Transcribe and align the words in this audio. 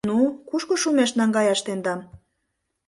—Ну, 0.09 0.19
кушко 0.49 0.75
шумеш 0.81 1.11
наҥгаяш 1.19 1.59
тендам 1.65 1.99